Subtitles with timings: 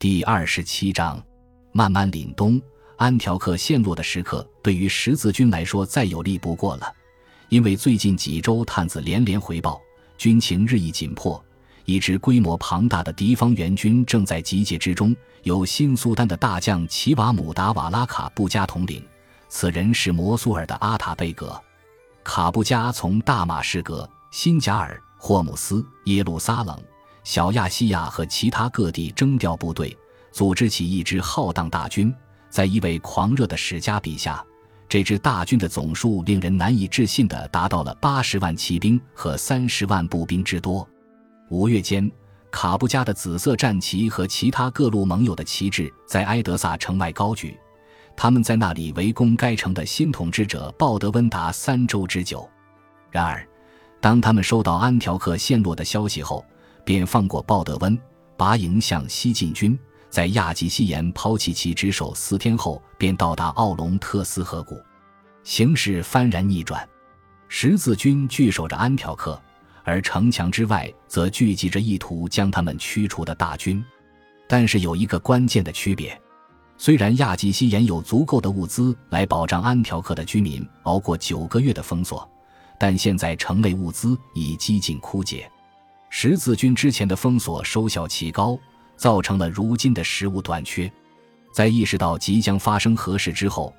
[0.00, 1.22] 第二十七章，
[1.72, 2.58] 慢慢凛冬。
[2.96, 6.90] 安条克陷落的时刻，对于十字军来说再有利不过了。
[7.50, 9.78] 因为最近几周探子连连回报，
[10.16, 11.44] 军情日益紧迫，
[11.84, 15.14] 一支规模庞大的敌方援军正在集结之中。
[15.42, 19.04] 由新苏丹的大将齐瓦姆达瓦拉卡布加统领，
[19.50, 21.60] 此人是摩苏尔的阿塔贝格。
[22.24, 26.82] 卡布加从大马士革、新加尔、霍姆斯、耶路撒冷、
[27.22, 29.96] 小亚细亚和其他各地征调部队，
[30.32, 32.14] 组织起一支浩荡大军。
[32.48, 34.44] 在一位狂热的史家笔下，
[34.88, 40.86] 这支大军的总数令人难以置信地达到了八十万骑兵和三十万步兵之多。
[41.48, 42.10] 五月间，
[42.50, 47.56] 卡布加的紫色战旗和其他各路盟友的旗帜在埃德萨城外高举，
[48.16, 52.48] 他们在那里围攻该城的新统治者鲍德温达三周之久。
[53.12, 53.46] 然而，
[54.00, 56.44] 当他们收到安条克陷落的消息后，
[56.84, 57.98] 便放过鲍德温，
[58.36, 59.78] 拔营向西进军。
[60.08, 64.76] 在亚吉西岩抛弃其职守四天后，便到达奥龙特斯河谷，
[65.44, 66.88] 形势幡然逆转。
[67.46, 69.40] 十字军据守着安条克，
[69.84, 73.84] 而城墙之外则聚集着意图将他们驱除的大军。
[74.48, 76.20] 但是有一个关键的区别：
[76.76, 82.28] 虽然亚吉西岩有足够的物资来保障安条克的居民熬过九个月的封锁，
[82.80, 85.48] 但现在城内物资已几近枯竭。
[86.10, 88.58] 十字军之前的封锁收效奇高。
[89.00, 90.92] 造成了如今的食物短缺。
[91.54, 93.74] 在意识到即将发生何事之后，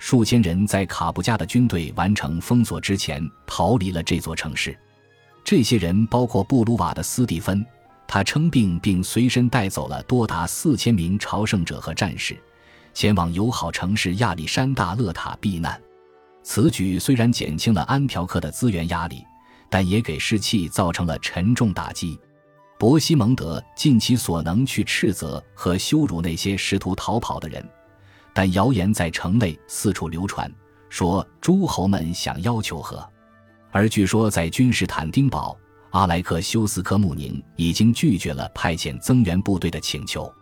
[0.00, 4.76] 数千人在卡布加的军队完成封锁之前逃离了这座城市。
[5.44, 7.64] 这些人包括布鲁瓦的斯蒂芬，
[8.08, 12.36] 他称病并随身带走了多达四千名朝圣者和战士，
[12.92, 15.80] 前往友好城市亚历山大勒塔避难。
[16.42, 19.24] 此举虽然减轻了安条克的资源压力，
[19.74, 22.16] 但也给士气造成了沉重打击。
[22.78, 27.68] 伯西蒙德尽其所能去斥责和羞辱那些试图逃跑的人，
[28.32, 30.48] 但谣言在城内四处流传，
[30.88, 33.04] 说诸侯们想要求和。
[33.72, 35.58] 而据说在君士坦丁堡，
[35.90, 40.32] 阿莱克修斯科穆宁已经拒绝了派遣增援部队的请求。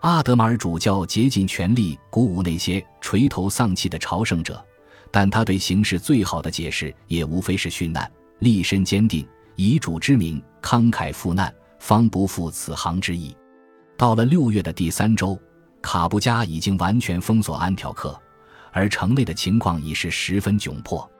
[0.00, 4.64] 阿德马尔主教竭尽全力鼓舞那些垂头丧气的朝圣者，
[5.10, 11.54] 但他对形势最好的解释也无非是殉难，立身坚定，以主之名慷慨赴难。
[11.78, 13.34] 方不负此行之意。
[13.96, 15.40] 到了六月的第三周，
[15.80, 18.20] 卡布加已经完全封锁安条克，
[18.70, 21.10] 而城内的情况已是十分窘迫。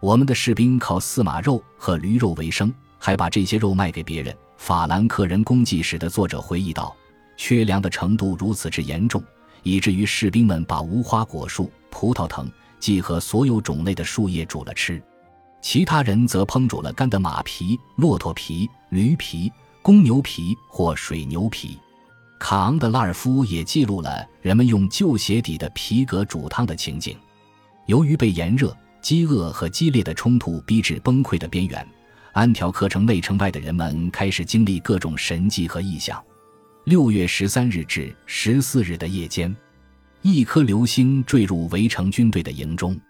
[0.00, 4.36] 我们的士兵靠饲马肉和驴肉为生，还把这些肉卖给别人。
[4.56, 6.94] 法兰克人公祭史的作者回忆道
[7.38, 9.22] ：“缺粮的程度如此之严重，
[9.62, 15.00] 以至于士兵们把无花果树、葡萄藤、既和所有种类的树叶煮了吃，
[15.60, 19.50] 其他人则烹煮了干的马皮、骆驼皮、驴皮。”
[19.82, 21.78] 公牛皮或水牛皮，
[22.38, 27.16] 卡昂德拉尔夫也记录了人们用旧鞋底的皮革煮汤的情景。
[27.86, 31.88] 由于被炎热、饥饿和激烈的冲突逼至崩溃的边缘，
[32.32, 36.22] 安条克城内城外的人们开始经历各种神迹和异象。
[36.84, 39.56] 六月十三日至十四日的夜间，
[40.20, 43.00] 一颗流星坠入围城军队的营中。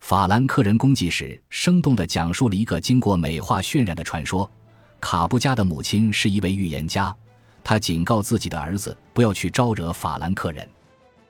[0.00, 4.50] 法兰克人公祭时生动地讲述了一个经过美化渲染的传说。
[4.98, 7.14] 卡布加的母亲是一位预言家，
[7.62, 10.68] 他警告自己的儿子不要去招惹法兰克人。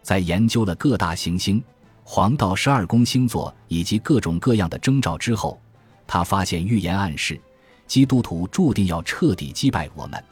[0.03, 1.63] 在研究了各大行星、
[2.03, 5.61] 黄道十二宫星座以及各种各样的征兆之后，
[6.07, 7.39] 他发现预言暗示
[7.87, 10.25] 基督徒注定要彻底击败我们，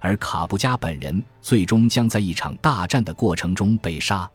[0.00, 4.28] 而卡布加本人最终将在一场大战的过程中被杀。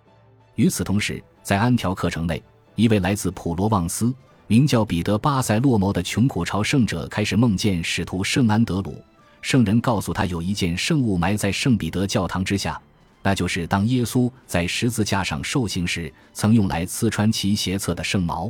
[0.55, 2.41] 与此同时，在安条克城内，
[2.77, 4.13] 一位来自普罗旺斯。
[4.45, 9.03] 名叫彼得·巴塞洛摩的穷苦朝圣者开始梦见使徒圣安德鲁。
[9.41, 12.79] 圣人告诉他，有一件圣物埋在圣彼得教堂之下，
[13.23, 18.49] 那就是当耶稣在十字架上受刑时曾用来刺穿其斜侧的圣矛。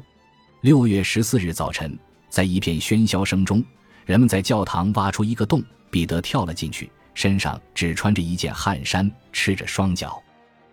[0.62, 1.98] 六月十四日早晨，
[2.30, 3.64] 在一片喧嚣声中，
[4.06, 10.22] 人们在教堂挖出一个洞，彼得跳了进去，身上只穿着一件汗衫，赤着双脚，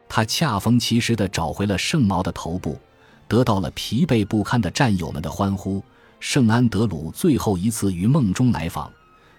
[0.07, 2.79] 他恰逢其时地找回了圣矛的头部。
[3.35, 5.83] 得到了疲惫不堪的战友们的欢呼。
[6.21, 8.89] 圣安德鲁最后一次于梦中来访，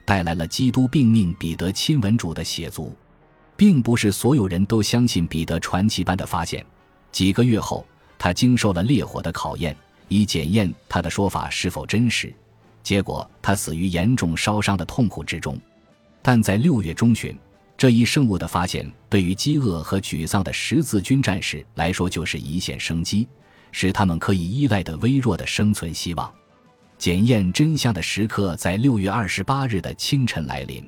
[0.04, 2.94] 带来了基督并命彼得亲吻主的血族。
[3.56, 6.66] 并不是所有人都相信彼得传奇般的发现。
[7.10, 7.86] 几个月后，
[8.18, 9.74] 他经受了烈火的考验，
[10.10, 12.36] 以检验他的说法是否真实。
[12.84, 15.58] 结果，他死于严重烧伤的痛苦之中。
[16.22, 17.34] 但在六月中旬，
[17.78, 23.26] 这一圣物的发现，对于饥饿和沮丧的十字军战士来说，就是一线生机。
[23.72, 26.32] 是他们可以依赖的微弱的生存希望。
[26.98, 30.84] 检验真相的时刻在六月二十八日的清晨来临。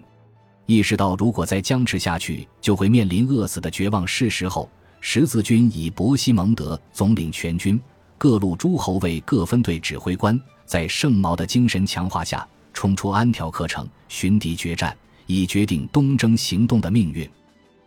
[0.66, 4.70] 意识到如果再僵持下去就会面临饿死的绝望事实后，
[5.00, 7.80] 十字军以伯西蒙德总领全军，
[8.18, 14.96] 各路诸侯为各分队指挥官，在圣毛的精神强化下，冲出安条克城，寻敌决战，
[15.26, 17.30] 以决定东征行动的命运。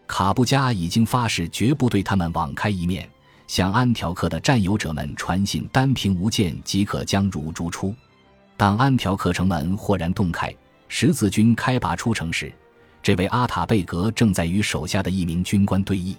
[0.06, 3.08] 卡布加已经发誓绝不对他们网开一面，
[3.50, 7.93] 向安条克的战友者们传信，单凭无剑即可将汝逐出。
[8.56, 10.55] 当安条克城门豁然洞开，
[10.87, 12.52] 十字军开拔出城时，
[13.02, 16.14] 这位阿塔贝格正在与手下的一名军官对弈。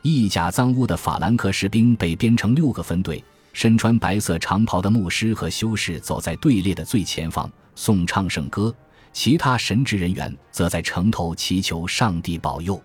[0.00, 3.22] 一甲脏污的法兰克士兵被编成六个分队，
[3.52, 8.74] 身穿白色长袍的牧师和修士走在队列的最前方，颂唱圣歌；
[9.12, 12.82] 其他神职人员则在城头祈求上帝保佑。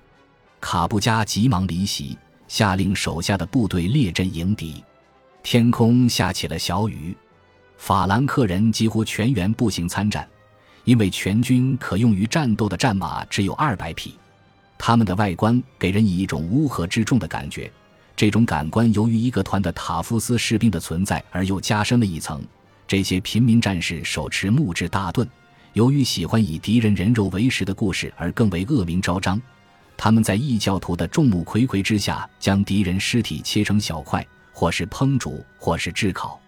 [0.59, 4.83] 卡布加急忙离席，下令手下的部队列阵迎敌。
[5.43, 7.15] 天空下起了小雨，
[7.77, 10.27] 法兰克人几乎全员步行参战。
[10.83, 14.17] 因为全军可用于战斗的战马只有二百匹，
[14.77, 17.69] 他们的外观给人以一种乌合之众的感觉。
[18.15, 22.41] 这种感官由于一个团的塔夫斯士兵的存在而又加深了一层。
[22.87, 25.27] 这些平民战士手持木质大盾，
[25.73, 29.41] 由于喜欢以敌人人肉为食的故事而更为恶名昭彰。
[29.97, 36.39] 他们在异教徒的众目睽睽之下，将敌人尸体切成小块，或是烹煮，或是炙烤，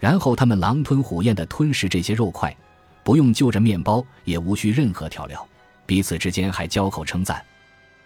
[0.00, 2.56] 然后他们狼吞虎咽地吞食这些肉块。
[3.04, 5.46] 不用就着面包，也无需任何调料，
[5.86, 7.40] 彼此之间还交口称赞，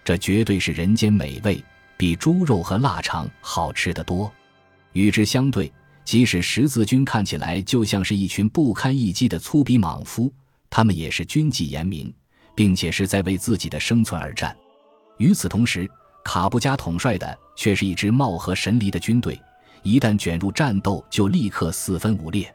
[0.05, 1.65] 这绝对是人间美味，
[1.97, 4.31] 比猪肉和腊肠好吃得多。
[4.93, 5.73] 与之相对，
[6.05, 10.31] 即使十字军看起来就像是一群不堪一击的粗鄙莽夫，
[10.69, 12.13] 他们也是军纪严明，
[12.55, 14.55] 并且是在为自己的生存而战。
[15.21, 15.87] 与此同时，
[16.25, 19.39] 卡布加统帅的却是一支貌合神离的军队，
[19.83, 22.53] 一旦卷入战斗，就立刻四分五裂。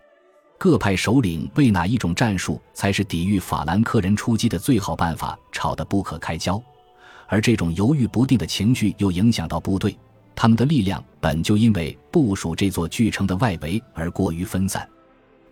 [0.58, 6.60] 各派首领为哪一种战术才是抵御法兰克人出击的最好办法吵得不可开交，
[7.28, 9.96] 而这种犹豫不定的情绪又影响到部队，
[10.36, 14.90] 他们的力量本就因为部署这座巨城的外围而过于分散。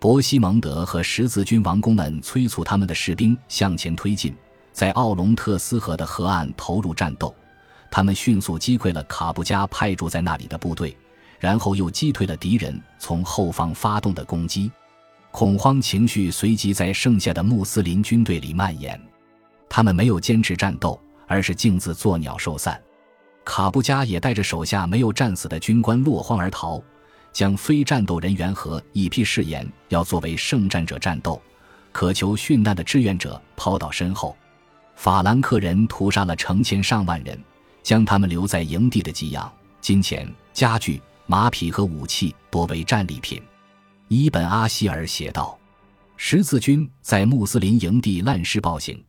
[0.00, 4.34] 伯西蒙德和十字军王公们催促他们的士兵向前推进，
[4.74, 7.34] 在奥龙特斯河的河岸投入战斗。
[7.90, 10.94] 他们迅速击溃了卡布加派驻在那里的部队，
[11.38, 14.70] 然后又击退了敌人从后方发动的攻击。
[15.30, 19.00] 恐慌情绪随即在剩下的穆斯林军队里蔓延，
[19.68, 22.80] 他们没有坚持战斗，而是径自作鸟兽散。
[23.44, 26.82] 卡布加也带着手下没有战死的军官落荒而逃，
[27.32, 31.40] 将非战斗人员和一批誓言要作为圣战者战斗、
[31.92, 34.36] 渴求殉难的志愿者抛到身后。
[34.96, 37.38] 法兰克人屠杀了成千上万人，
[37.82, 43.42] 将他们留在营地的给养、金钱、家具、马匹和武器多为战利品。
[44.08, 45.58] 伊本·阿希尔写道
[46.16, 49.02] ：“十字军在穆斯林营地滥施暴行，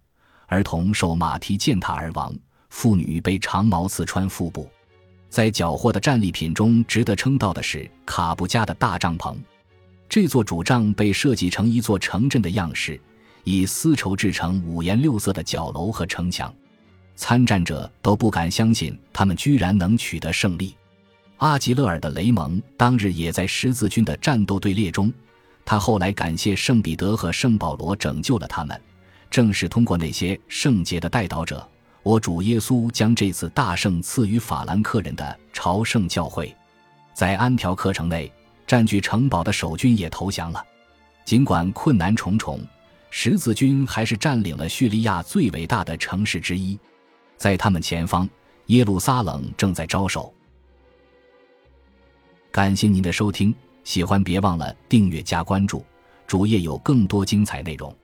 [0.48, 2.34] 儿童受马蹄践踏而亡，
[2.70, 4.70] 妇女被长矛刺穿腹部。
[5.30, 9.36] 在缴获的战利品中，值得称道的是卡布加的大帐篷。
[10.08, 13.00] 这座主帐被设计成一座城镇的样式，
[13.46, 16.54] 以丝绸制成五颜六色的角楼和城墙。
[17.16, 20.76] 参战者都不敢相信，他们居然能取得胜利。”
[21.38, 25.14] 阿吉勒尔的雷蒙当日也在十字军的战斗队列中，
[25.64, 28.82] 他后来感谢圣彼得和圣保罗拯救了他们。
[29.30, 31.66] 正是通过那些圣洁的带导者，
[32.04, 36.56] 我主耶稣将这次大胜赐予法兰克人的朝圣教会。
[37.14, 38.32] 在安条克城内，
[38.66, 40.64] 占据城堡的守军也投降了。
[41.26, 42.60] 尽管困难重重，
[43.18, 46.78] 十字军还是占领了叙利亚最伟大的城市之一。
[47.38, 48.28] 在他们前方，
[48.66, 50.34] 耶路撒冷正在招手。
[52.52, 53.56] 感谢您的收听，
[53.86, 55.82] 喜欢别忘了订阅加关注，
[56.28, 57.96] 主页有更多精彩内容。